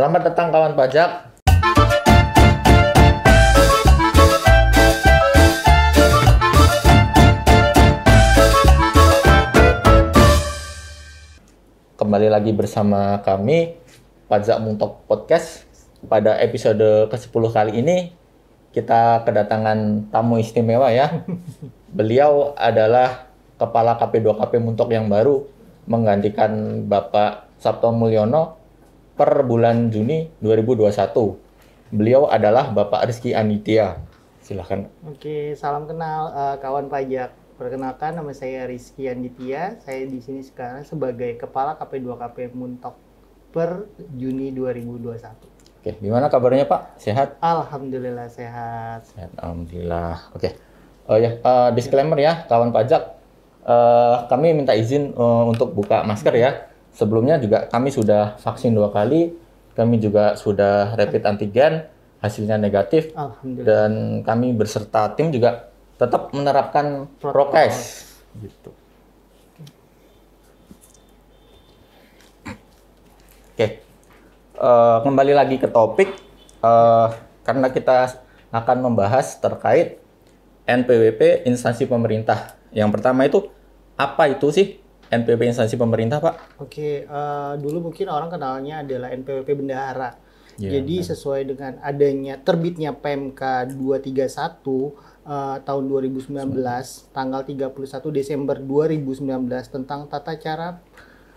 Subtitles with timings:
[0.00, 1.28] Selamat datang kawan pajak.
[12.00, 13.76] Kembali lagi bersama kami
[14.24, 15.68] Pajak Muntok Podcast.
[16.08, 18.16] Pada episode ke-10 kali ini
[18.72, 21.28] kita kedatangan tamu istimewa ya.
[22.00, 23.28] Beliau adalah
[23.60, 25.44] Kepala KP2KP Muntok yang baru
[25.84, 28.59] menggantikan Bapak Sabto Mulyono
[29.20, 31.92] per bulan Juni 2021.
[31.92, 34.00] Beliau adalah Bapak Rizky Anitya.
[34.40, 34.88] Silahkan.
[35.04, 37.36] Oke, salam kenal eh, kawan pajak.
[37.60, 39.76] Perkenalkan nama saya Rizky Anditya.
[39.84, 42.96] Saya di sini sekarang sebagai Kepala KP2KP Muntok
[43.52, 45.20] per Juni 2021.
[45.84, 46.96] Oke, gimana kabarnya Pak?
[46.96, 47.36] Sehat?
[47.44, 49.04] Alhamdulillah sehat.
[49.04, 50.32] Sehat, Alhamdulillah.
[50.32, 50.56] Oke.
[51.04, 53.20] Oh ya, eh, disclaimer ya, kawan pajak.
[53.68, 56.69] Eh, kami minta izin eh, untuk buka masker ya.
[56.94, 59.34] Sebelumnya juga kami sudah vaksin dua kali.
[59.74, 61.86] Kami juga sudah rapid antigen,
[62.20, 63.14] hasilnya negatif.
[63.42, 68.04] Dan kami berserta tim juga tetap menerapkan prokes.
[68.36, 68.70] Gitu.
[73.50, 73.66] Oke,
[74.60, 76.12] Eh, kembali lagi ke topik
[76.60, 77.08] eh,
[77.48, 78.12] karena kita
[78.52, 79.96] akan membahas terkait
[80.68, 82.60] NPWP instansi pemerintah.
[82.68, 83.48] Yang pertama itu
[83.96, 84.76] apa itu sih
[85.10, 86.62] NPWP instansi pemerintah, Pak?
[86.62, 90.14] Oke, eh, dulu mungkin orang kenalnya adalah NPWP Bendahara.
[90.54, 94.94] Iya, Jadi sesuai dengan adanya terbitnya PMK 231
[95.26, 100.78] eh, tahun 2019 tanggal 31 Desember 2019 tentang tata cara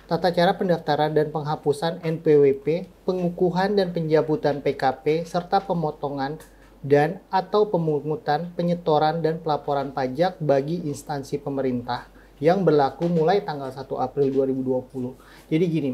[0.05, 6.37] tata cara pendaftaran dan penghapusan NPWP, pengukuhan dan pencabutan PKP serta pemotongan
[6.85, 12.12] dan atau pemungutan, penyetoran dan pelaporan pajak bagi instansi pemerintah
[12.43, 15.15] yang berlaku mulai tanggal 1 April 2020.
[15.47, 15.91] Jadi gini,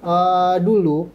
[0.00, 1.12] eh, dulu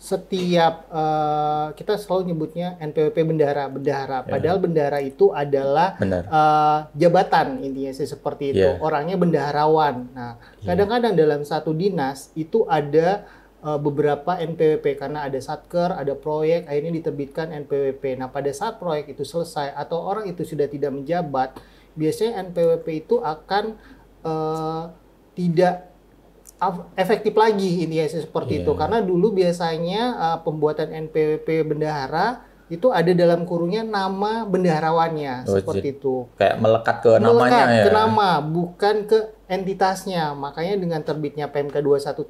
[0.00, 4.24] setiap eh, kita selalu nyebutnya NPWP bendahara, bendahara.
[4.24, 6.24] Padahal bendahara itu adalah Benar.
[6.24, 8.64] eh, jabatan intinya sih seperti itu.
[8.64, 8.80] Iya.
[8.80, 10.08] Orangnya bendaharawan.
[10.16, 13.28] Nah, kadang-kadang dalam satu dinas itu ada
[13.60, 18.16] eh, beberapa NPWP karena ada satker, ada proyek, akhirnya diterbitkan NPWP.
[18.16, 21.60] Nah, pada saat proyek itu selesai atau orang itu sudah tidak menjabat,
[21.92, 23.64] biasanya NPWP itu akan
[24.20, 24.82] eh,
[25.32, 25.74] tidak
[26.94, 28.62] efektif lagi ini ya seperti Iya.
[28.62, 35.56] itu karena dulu biasanya uh, pembuatan NPWP bendahara itu ada dalam kurungnya nama bendaharawannya Oh,
[35.56, 37.82] seperti itu Kayak melekat ke namanya melekat ya.
[37.82, 39.18] ke nama bukan ke
[39.48, 42.28] entitasnya makanya dengan terbitnya PMK 213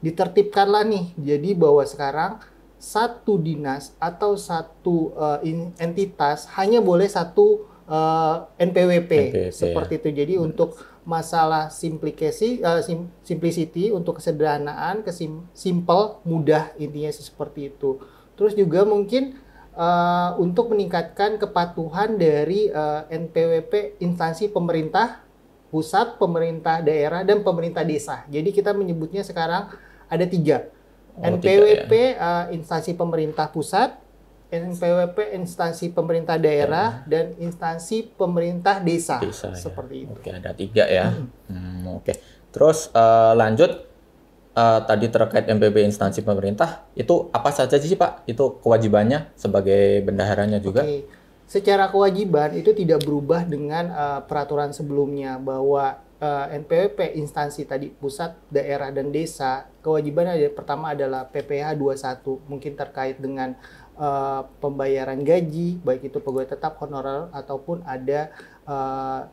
[0.00, 2.38] ditertibkanlah nih jadi bahwa sekarang
[2.78, 5.42] satu dinas atau satu uh,
[5.76, 10.76] entitas hanya boleh satu uh, NPWP, NPWP, seperti itu jadi untuk
[11.08, 17.96] masalah simplicity, uh, sim- simplicity untuk kesederhanaan, kesim simple, mudah intinya seperti itu.
[18.36, 19.40] Terus juga mungkin
[19.72, 25.24] uh, untuk meningkatkan kepatuhan dari uh, NPWP instansi pemerintah
[25.72, 28.24] pusat, pemerintah daerah, dan pemerintah desa.
[28.28, 29.72] Jadi kita menyebutnya sekarang
[30.08, 30.68] ada tiga.
[31.18, 33.96] Oh, NPWP uh, instansi pemerintah pusat,
[34.48, 39.20] NPWP instansi pemerintah daerah, dan instansi pemerintah desa.
[39.20, 39.60] Desa, ya.
[39.60, 40.12] Seperti itu.
[40.16, 41.12] Oke, ada tiga ya.
[41.52, 42.16] Hmm, Oke.
[42.48, 43.70] Terus eh, lanjut
[44.56, 48.24] eh, tadi terkait MPB instansi pemerintah itu apa saja sih Pak?
[48.24, 50.80] Itu kewajibannya sebagai bendaharanya juga?
[50.80, 51.04] Oke.
[51.48, 58.36] Secara kewajiban itu tidak berubah dengan uh, peraturan sebelumnya bahwa uh, NPWP instansi tadi pusat,
[58.52, 63.56] daerah dan desa kewajiban ada pertama adalah PPh 21 mungkin terkait dengan
[63.98, 68.30] uh, pembayaran gaji baik itu pegawai tetap honorer ataupun ada
[68.64, 69.28] uh,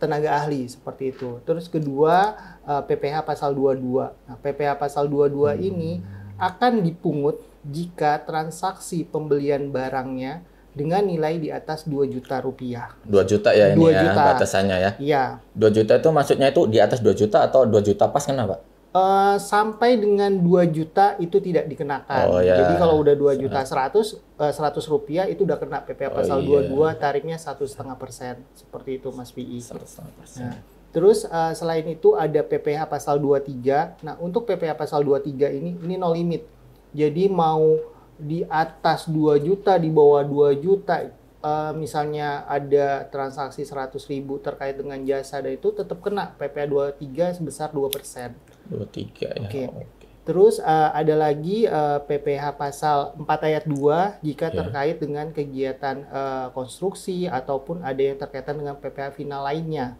[0.00, 1.38] tenaga ahli seperti itu.
[1.44, 2.34] Terus kedua
[2.64, 4.28] uh, PPh pasal 22.
[4.28, 6.00] Nah, PPh pasal 22 ini
[6.40, 7.38] akan dipungut
[7.68, 10.40] jika transaksi pembelian barangnya
[10.72, 12.96] dengan nilai di atas 2 juta rupiah.
[13.04, 14.22] 2 juta ya ini 2 ya juta.
[14.32, 14.90] batasannya ya.
[14.96, 18.62] Iya, 2 juta itu maksudnya itu di atas 2 juta atau 2 juta pas kenapa?
[18.90, 22.26] Eh, sampai dengan 2 juta itu tidak dikenakan.
[22.26, 22.58] Oh, ya.
[22.58, 26.58] Jadi kalau udah 2 juta 100, eh, 100 rupiah itu udah kena PPh pasal Oh,
[26.58, 26.66] iya.
[26.66, 29.62] 22 tarifnya satu setengah persen seperti itu Mas PI.
[29.62, 30.42] 1,5%.
[30.42, 30.58] Nah,
[30.90, 33.94] terus eh, selain itu ada PPh pasal 23.
[34.02, 36.42] Nah, untuk PPh pasal 23 ini ini no limit.
[36.90, 37.78] Jadi mau
[38.18, 44.98] di atas 2 juta, di bawah 2 juta eh, misalnya ada transaksi 100.000 terkait dengan
[45.06, 46.66] jasa dan itu tetap kena PPh
[46.98, 48.49] 23 sebesar 2%.
[48.70, 49.42] 23 ya.
[49.42, 49.62] Oke.
[49.68, 50.06] Oke.
[50.20, 54.62] Terus eh, ada lagi eh, PPh pasal 4 ayat 2 jika Ya.
[54.62, 59.98] terkait dengan kegiatan eh, konstruksi ataupun ada yang terkaitan dengan PPh final lainnya.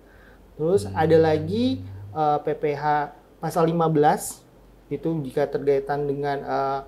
[0.55, 0.95] Terus Hmm.
[0.95, 1.83] ada lagi
[2.15, 2.85] eh, PPh
[3.41, 4.45] pasal 15
[4.91, 6.81] itu jika terkaitan dengan eh,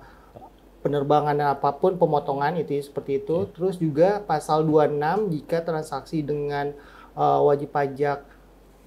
[0.79, 3.47] penerbangan dan apa pun pemotongan itu seperti itu.
[3.55, 6.75] Terus juga pasal 26 jika transaksi dengan
[7.15, 8.27] uh, wajib pajak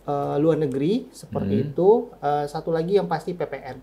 [0.07, 1.65] uh, luar negeri seperti Hmm.
[1.71, 1.89] itu.
[2.23, 3.79] Uh, satu lagi yang pasti PPN.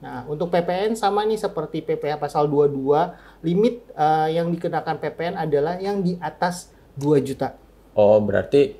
[0.00, 5.80] Nah, untuk PPN sama nih seperti PPh pasal 22, limit uh, yang dikenakan PPN adalah
[5.80, 7.56] yang di atas 2 juta.
[7.96, 8.76] Oh, berarti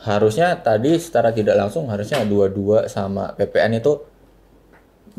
[0.00, 4.00] harusnya tadi secara tidak langsung harusnya 22 sama PPN itu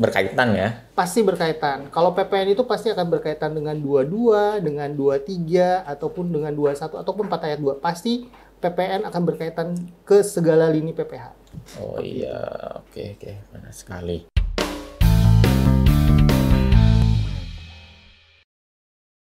[0.00, 0.88] berkaitan ya.
[0.96, 1.92] Pasti berkaitan.
[1.92, 7.48] Kalau PPN itu pasti akan berkaitan dengan 22, dengan 23 ataupun dengan 21 ataupun 4
[7.52, 7.76] ayat 2.
[7.78, 8.26] Pasti
[8.62, 9.74] PPN akan berkaitan
[10.06, 11.34] ke segala lini PPh.
[11.82, 12.46] Oh iya,
[12.78, 14.30] oke oke, benar sekali.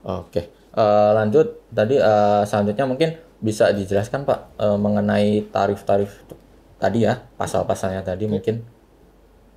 [0.07, 3.11] Oke, eh, lanjut tadi eh, selanjutnya mungkin
[3.45, 6.25] bisa dijelaskan Pak eh, mengenai tarif-tarif
[6.81, 8.65] tadi ya, pasal-pasalnya tadi mungkin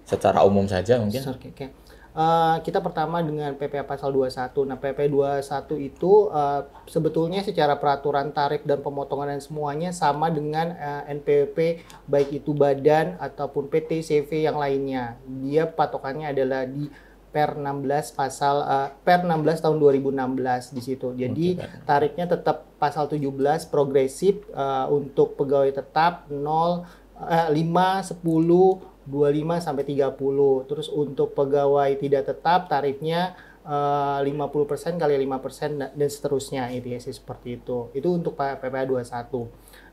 [0.03, 1.23] secara umum saja mungkin.
[1.23, 1.78] Oke, oke.
[2.09, 4.65] Eh, kita pertama dengan PP pasal 21.
[4.65, 10.73] Nah, PP 21 itu eh, sebetulnya secara peraturan tarif dan pemotongan dan semuanya sama dengan
[10.73, 15.21] eh, NPWP baik itu badan ataupun PT CV yang lainnya.
[15.45, 16.89] Dia patokannya adalah di
[17.29, 21.13] Per 16 pasal eh, Per 16 tahun 2016 di situ.
[21.13, 26.41] Jadi tarifnya tetap pasal 17 progresif eh, untuk pegawai tetap 0
[27.21, 30.69] eh, 5 10 25 sampai 30.
[30.69, 33.33] Terus untuk pegawai tidak tetap tarifnya
[33.65, 37.89] eh, 50% kali 5% da- dan seterusnya itu ya sih seperti itu.
[37.97, 39.49] Itu untuk P- PPh 21.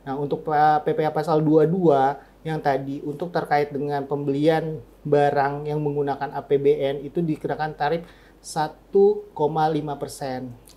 [0.07, 6.31] Nah, untuk P- PPh pasal 22 yang tadi untuk terkait dengan pembelian barang yang menggunakan
[6.39, 8.07] APBN itu dikenakan tarif
[8.39, 9.35] 1,5%.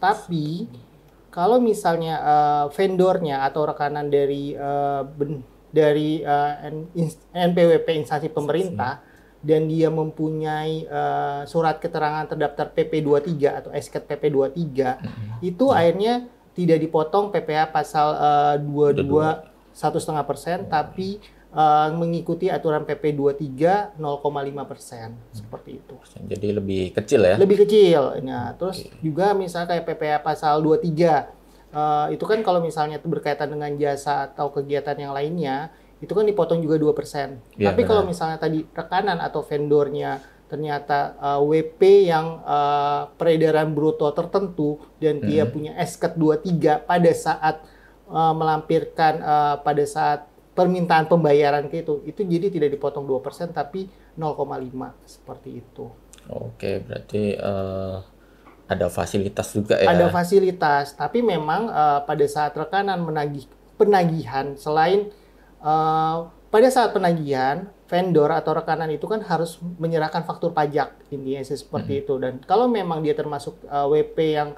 [0.02, 0.66] Tapi
[1.30, 4.58] kalau misalnya eh, vendornya atau rekanan dari
[5.14, 9.02] ben- dari eh, N- ins- NPWP instansi pemerintah
[9.40, 14.60] dan dia mempunyai eh, surat keterangan terdaftar PP23 atau SKT PP23
[15.42, 19.08] itu akhirnya tidak dipotong PPh pasal eh, 22
[19.72, 24.04] satu setengah persen tapi eh, mengikuti aturan PP 23 0,5
[24.68, 25.16] persen.
[25.32, 25.96] Seperti itu.
[26.20, 27.36] Jadi lebih kecil ya.
[27.40, 28.20] lebih kecil.
[28.20, 31.39] Nah, terus juga misalnya kayak PPh pasal 23
[31.74, 35.70] eh, itu kan kalau misalnya berkaitan dengan jasa atau kegiatan yang lainnya
[36.00, 37.60] itu kan dipotong juga 2%.
[37.60, 44.10] Iya, Tapi kalau misalnya tadi rekanan atau vendornya ternyata eh, WP yang eh, peredaran bruto
[44.16, 47.56] tertentu dan dia punya SKT 23 pada saat
[48.10, 50.26] eh, melampirkan eh, pada saat
[50.58, 53.88] permintaan pembayaran ke itu itu jadi tidak dipotong 2% tapi
[54.20, 55.88] 0,5 seperti itu.
[56.28, 57.98] Oke, berarti eh,
[58.70, 59.90] ada fasilitas juga ya.
[59.90, 65.10] ada fasilitas tapi memang eh, pada saat rekanan menagih penagihan selain
[65.60, 66.18] eh,
[66.50, 72.06] pada saat penagihan vendor atau rekanan itu kan harus menyerahkan faktur pajak intinya sih seperti
[72.06, 74.54] itu dan kalau memang dia termasuk eh, WP yang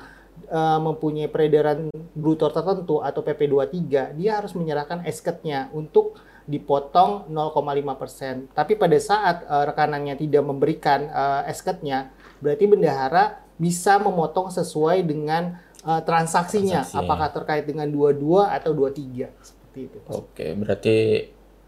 [0.51, 6.19] eh, mempunyai peredaran bruto tertentu atau PP23 dia harus menyerahkan SKT-nya untuk
[6.49, 8.51] dipotong 0,5%.
[8.51, 12.11] Tapi pada saat eh, rekanannya tidak memberikan eh, SKT-nya,
[12.41, 16.97] berarti bendahara bisa memotong sesuai dengan eh, transaksinya, Transaksi.
[16.97, 19.97] apakah terkait dengan 22 atau 23 seperti itu.
[20.09, 20.97] Oke, berarti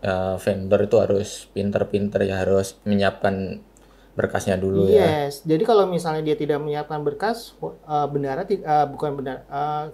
[0.01, 3.61] eh, vendor itu harus pinter-pinter ya harus menyiapkan
[4.13, 5.25] berkasnya dulu ya.
[5.25, 7.57] Yes, jadi kalau misalnya dia tidak menyiapkan berkas,
[8.09, 9.85] bendahara ti- eh, bukan benar, eh,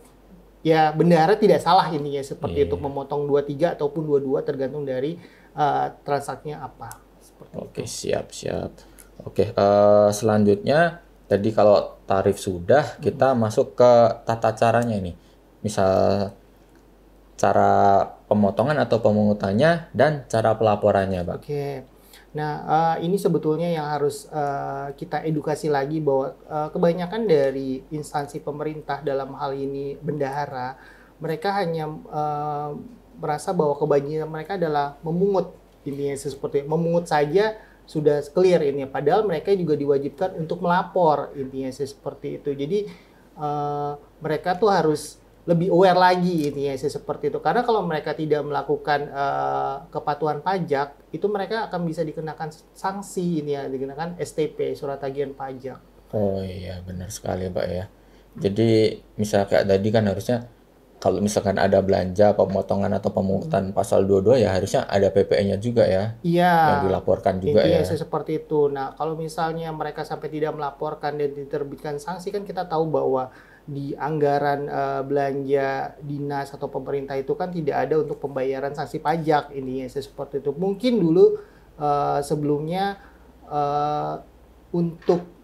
[0.59, 2.67] ya bendahara tidak salah ini ya seperti Iya.
[2.67, 5.15] itu memotong 23 ataupun 22 tergantung dari
[5.49, 6.91] eh, transaksinya apa.
[7.19, 8.71] Seperti Oke, siap, siap.
[9.23, 13.91] Oke, eh, selanjutnya tadi kalau tarif sudah, kita masuk ke
[14.25, 15.13] tata caranya ini.
[15.61, 16.33] Misal
[17.37, 21.37] cara pemotongan atau pemungutannya dan cara pelaporannya, Pak.
[21.45, 21.85] Oke.
[22.33, 28.41] Nah, eh, ini sebetulnya yang harus eh, kita edukasi lagi bahwa eh, kebanyakan dari instansi
[28.41, 30.77] pemerintah dalam hal ini bendahara,
[31.21, 32.69] mereka hanya eh,
[33.21, 35.53] merasa bahwa kebanyakan mereka adalah memungut
[35.87, 37.55] intinya seperti memungut saja
[37.89, 42.53] sudah clear ini padahal mereka juga diwajibkan untuk melapor intinya sih seperti itu.
[42.53, 42.79] Jadi
[43.41, 43.91] eh,
[44.21, 45.17] mereka tuh harus
[45.49, 50.45] lebih aware lagi ini ya sih seperti itu karena kalau mereka tidak melakukan eh, kepatuhan
[50.45, 56.41] pajak itu mereka akan bisa dikenakan sanksi ini ya dikenakan STP surat tagihan pajak Oh
[56.41, 57.85] iya, benar sekali, Pak ya.
[58.33, 60.49] Jadi, misal kayak tadi kan harusnya
[60.99, 66.19] kalau misalkan ada belanja, pemotongan atau pemungutan pasal 22 ya harusnya ada PPN-nya juga ya
[66.27, 66.75] iya.
[66.75, 67.87] yang dilaporkan juga intinya ya.
[67.87, 68.67] sih seperti itu.
[68.67, 73.31] Nah kalau misalnya mereka sampai tidak melaporkan dan diterbitkan sanksi kan kita tahu bahwa
[73.63, 79.55] di anggaran eh, belanja dinas atau pemerintah itu kan tidak ada untuk pembayaran sanksi pajak
[79.55, 80.51] intinya sih seperti itu.
[80.51, 81.39] Mungkin dulu
[81.79, 82.99] eh, sebelumnya
[83.47, 84.15] eh,
[84.75, 85.38] untuk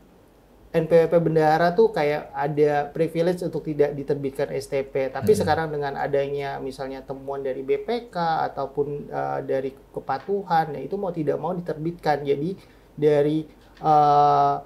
[0.75, 5.08] NPWP bendahara tuh kayak ada privilege untuk tidak diterbitkan STP.
[5.08, 5.39] Tapi Hmm.
[5.39, 8.15] sekarang dengan adanya misalnya temuan dari BPK
[8.51, 12.27] ataupun uh, dari kepatuhan, ya itu mau tidak mau diterbitkan.
[12.27, 12.60] Jadi
[12.91, 13.48] dari
[13.79, 14.60] uh,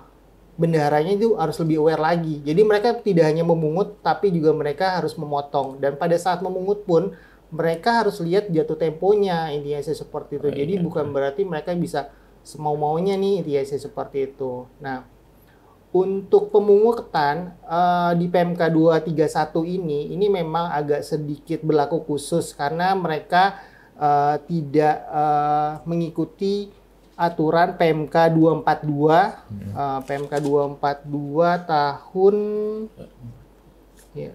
[0.58, 2.42] bendaharanya itu harus lebih aware lagi.
[2.42, 5.78] Jadi mereka tidak hanya memungut, tapi juga mereka harus memotong.
[5.78, 7.14] Dan pada saat memungut pun
[7.54, 10.50] mereka harus lihat jatuh temponya intinya sih seperti itu.
[10.50, 10.82] Oh, Jadi iya.
[10.82, 12.10] bukan berarti mereka bisa
[12.42, 14.66] semau maunya nih intinya sih seperti itu.
[14.82, 15.19] Nah
[15.90, 23.58] untuk pemungutan eh, di PMK 231 ini ini memang agak sedikit berlaku khusus karena mereka
[23.98, 26.70] eh, tidak eh, mengikuti
[27.20, 28.64] aturan PMK 242
[29.76, 32.36] eh, PMK 242 tahun
[34.16, 34.32] ya,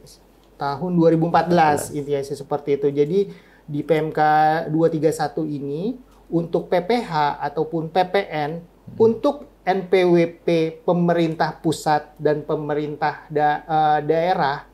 [0.60, 2.88] tahun 2014 intinya seperti itu.
[2.92, 3.20] Jadi
[3.64, 4.20] di PMK
[4.68, 5.96] 231 ini
[6.28, 8.60] untuk PPH ataupun PPN
[9.00, 14.68] untuk NPWP pemerintah pusat dan pemerintah da- eh, daerah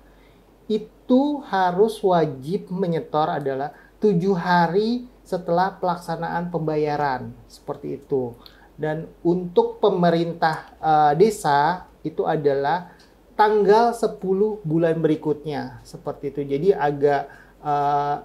[0.66, 3.70] itu harus wajib menyetor adalah
[4.02, 8.35] tujuh hari setelah pelaksanaan pembayaran seperti itu.
[8.75, 12.90] Dan untuk pemerintah eh, desa itu adalah
[13.38, 16.40] tanggal 10 bulan berikutnya seperti itu.
[16.50, 17.23] Jadi agak
[17.62, 18.16] eh,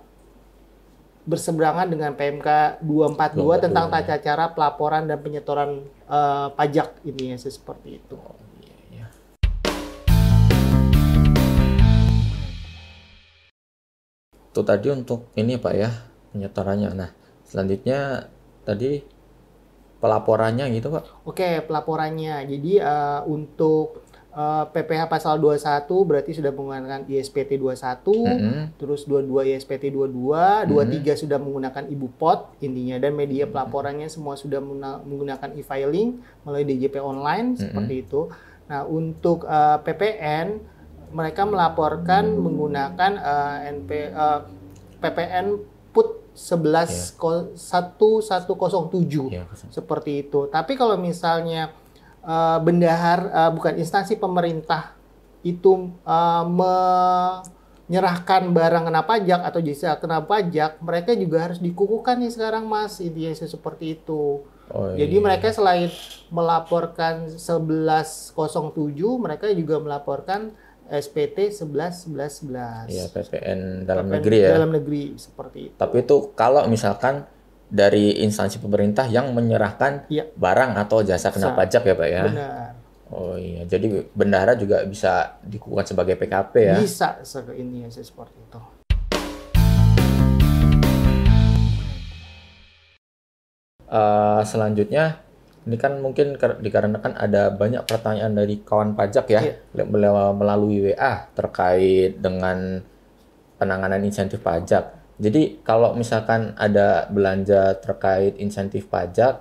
[1.26, 7.38] berseberangan dengan PMK 242 tentang 242, tata cara pelaporan dan penyetoran eh, pajak ini ya
[7.42, 8.18] seperti itu.
[14.56, 15.92] Itu tadi untuk ini Pak ya,
[16.32, 16.96] penyetorannya.
[16.96, 17.12] Nah,
[17.44, 18.32] selanjutnya
[18.64, 19.04] tadi
[20.00, 21.28] pelaporannya gitu Pak.
[21.28, 22.48] Oke, pelaporannya.
[22.48, 24.05] Jadi eh, untuk
[24.36, 28.62] eh, PPH pasal 21 berarti sudah menggunakan ISPT 21, Mm-mm.
[28.76, 34.60] terus 22 ISPT 22, 23 sudah menggunakan Ibu Pot intinya dan media pelaporannya semua sudah
[35.02, 38.28] menggunakan e-filing melalui DJP online seperti itu.
[38.68, 40.48] Nah, untuk eh, PPN
[41.10, 44.40] mereka melaporkan menggunakan eh, NP eh,
[45.00, 45.46] PPN
[45.96, 50.52] put 11 ko- 1107 Iya, seperti itu.
[50.52, 51.72] Tapi kalau misalnya
[52.26, 54.98] eh, bendahar eh, bukan instansi pemerintah
[55.46, 56.44] itu eh,
[57.88, 62.98] menyerahkan barang kena pajak atau jasa kena pajak, mereka juga harus dikukuhkan nih sekarang Mas.
[62.98, 64.42] Intinya seperti itu.
[64.74, 65.24] Oh, Jadi iya.
[65.24, 65.94] mereka selain
[66.34, 68.34] melaporkan 1107,
[69.22, 70.58] mereka juga melaporkan
[70.90, 72.94] SPT 11 11 11.
[72.94, 74.50] Iya, PPN dalam PPN negeri ya.
[74.58, 75.76] Dalam negeri seperti itu.
[75.78, 77.26] Tapi itu kalau misalkan
[77.66, 80.30] dari instansi pemerintah yang menyerahkan Iya.
[80.32, 82.24] barang atau jasa kena Sa- pajak ya Pak ya.
[82.30, 82.70] Benar.
[83.08, 86.76] Oh iya, jadi bendahara juga bisa dikukuhkan sebagai PKP ya.
[86.78, 87.22] Bisa
[87.54, 88.60] ini ya seperti itu.
[93.86, 95.22] Eh, selanjutnya
[95.66, 99.54] ini kan mungkin kar- dikarenakan ada banyak pertanyaan dari kawan pajak ya Iya.
[99.76, 102.82] le- mele- melalui WA terkait dengan
[103.56, 105.05] penanganan insentif pajak.
[105.16, 109.40] Jadi kalau misalkan ada belanja terkait insentif pajak,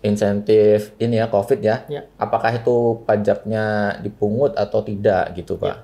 [0.00, 2.08] insentif ini ya COVID ya, Iya.
[2.16, 5.76] apakah itu pajaknya dipungut atau tidak gitu Pak?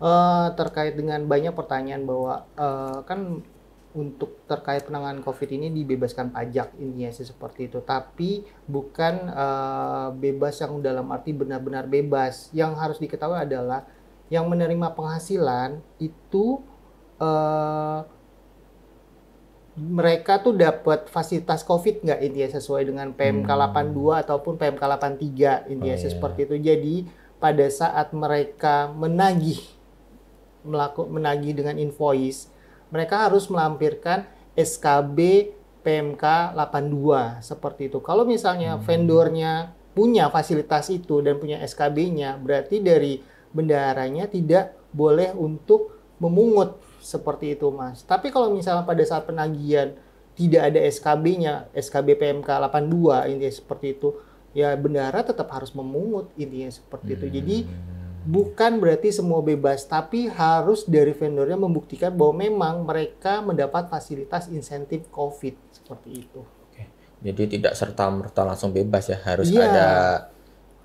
[0.00, 3.44] Eh, terkait dengan banyak pertanyaan bahwa eh, kan
[3.90, 7.84] untuk terkait penanganan COVID ini dibebaskan pajak intinya sih seperti itu.
[7.84, 12.48] Tapi bukan eh, bebas yang dalam arti benar-benar bebas.
[12.56, 13.84] Yang harus diketahui adalah
[14.32, 16.62] yang menerima penghasilan itu
[17.20, 18.00] eh,
[19.80, 25.96] mereka tuh dapat fasilitas COVID nggak intinya sesuai dengan PMK 82 ataupun PMK 83 intinya
[25.96, 26.10] Oh, iya.
[26.10, 26.56] seperti itu.
[26.60, 26.94] Jadi
[27.40, 29.56] pada saat mereka menagih
[30.60, 32.52] melaku, menagih dengan invoice,
[32.92, 35.48] mereka harus melampirkan SKB
[35.80, 38.04] PMK 82 seperti itu.
[38.04, 45.96] Kalau misalnya vendornya punya fasilitas itu dan punya SKB-nya, berarti dari bendaharanya tidak boleh untuk
[46.20, 48.04] memungut seperti itu, Mas.
[48.04, 49.92] Tapi kalau misalnya pada saat penagihan
[50.36, 54.08] tidak ada SKB-nya, SKB PMK 82 intinya seperti itu,
[54.56, 57.26] ya bendahara tetap harus memungut intinya seperti itu.
[57.28, 57.56] Jadi
[58.24, 65.08] bukan berarti semua bebas, tapi harus dari vendornya membuktikan bahwa memang mereka mendapat fasilitas insentif
[65.12, 66.40] COVID seperti itu.
[66.40, 66.84] Oke.
[67.24, 69.64] Jadi tidak serta merta langsung bebas ya, harus Iya.
[69.66, 69.88] ada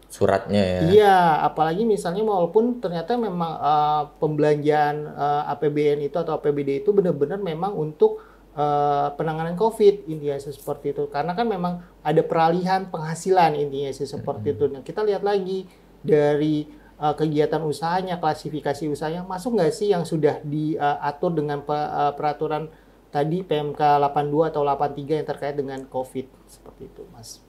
[0.09, 0.81] suratnya ya.
[0.91, 7.39] Iya, apalagi misalnya walaupun ternyata memang eh, pembelanjaan eh, APBN itu atau APBD itu benar-benar
[7.41, 8.21] memang untuk
[8.55, 11.03] eh, penanganan COVID intinya sih seperti itu.
[11.11, 14.65] Karena kan memang ada peralihan penghasilan intinya sih seperti itu.
[14.71, 15.67] Nah, kita lihat lagi
[15.99, 16.69] dari
[17.01, 22.71] eh, kegiatan usahanya, klasifikasi usahanya masuk nggak sih yang sudah diatur dengan pe- eh, peraturan
[23.11, 27.39] tadi PMK 82 atau 83 yang terkait dengan COVID seperti itu, Mas.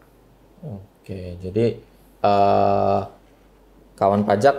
[0.62, 1.78] Oke, jadi
[2.22, 3.00] eh
[3.96, 4.56] kawan pajak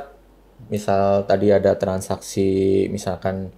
[0.67, 3.53] misal tadi ada transaksi misalkan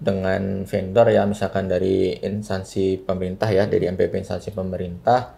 [0.00, 5.36] dengan vendor ya misalkan dari instansi pemerintah ya dari MPP instansi pemerintah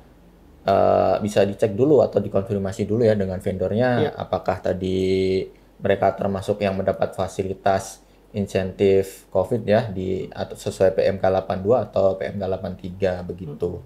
[0.62, 4.10] eh, bisa dicek dulu atau dikonfirmasi dulu ya dengan vendornya Iya.
[4.14, 5.42] apakah tadi
[5.82, 7.98] mereka termasuk yang mendapat fasilitas
[8.32, 13.82] insentif COVID ya di atau sesuai PMK 82 atau PMK 83 begitu.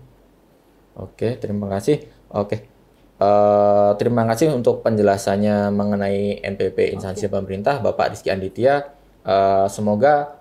[0.96, 2.04] Oke, terima kasih.
[2.30, 2.75] Oke.
[3.16, 8.92] Eh, terima kasih untuk penjelasannya mengenai NPP instansi pemerintah Bapak Rizky Anditya.
[9.24, 10.36] Eh, semoga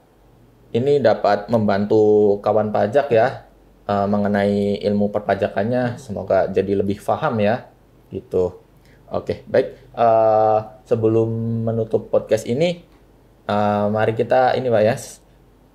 [0.75, 3.47] ini dapat membantu kawan pajak ya
[3.87, 5.95] eh, mengenai ilmu perpajakannya.
[5.95, 7.63] Semoga jadi lebih paham ya,
[8.11, 8.59] gitu.
[9.07, 9.95] Oke, baik.
[9.95, 11.31] Eh, sebelum
[11.63, 12.83] menutup podcast ini,
[13.47, 14.95] eh, mari kita ini pak ya,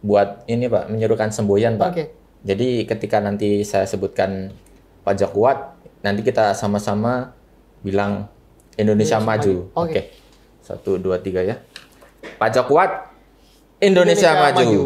[0.04, 1.96] buat ini pak menyerukan semboyan pak.
[1.96, 2.04] Oke.
[2.44, 4.52] Jadi ketika nanti saya sebutkan
[5.04, 7.32] pajak kuat, nanti kita sama-sama
[7.84, 8.28] bilang
[8.76, 9.54] Indonesia, Indonesia maju.
[9.72, 9.86] maju.
[9.88, 9.90] Oke.
[9.90, 10.02] Oke.
[10.60, 11.58] Satu, dua, tiga ya.
[12.36, 13.10] Pajak kuat,
[13.80, 14.68] Indonesia, Indonesia maju.
[14.68, 14.84] maju.